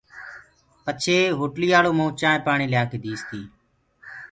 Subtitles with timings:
[0.83, 3.45] پڇي هوٽلَيآݪو مئونٚ چآنٚه پآڻِيٚ ليآڪي ديٚستيٚ